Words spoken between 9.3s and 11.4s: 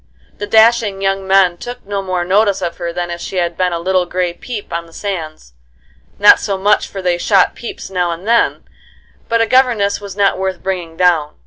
a governess was not worth bringing down.